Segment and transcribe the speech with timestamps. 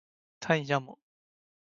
[0.39, 0.97] 餐饮加盟